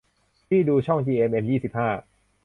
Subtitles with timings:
[0.47, 1.89] พี่ดูช่องจีเอ็มเอ็มยี่สิบห้า